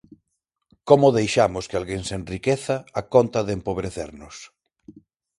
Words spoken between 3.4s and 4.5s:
de empobrecernos?